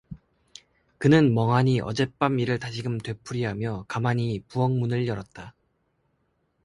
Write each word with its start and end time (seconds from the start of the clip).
그는 0.97 1.31
멍하니 1.35 1.79
어젯밤 1.79 2.39
일을 2.39 2.57
다시금 2.57 2.97
되풀이하며 2.97 3.85
가만히 3.87 4.39
부엌문을 4.47 5.05
열었다. 5.05 5.53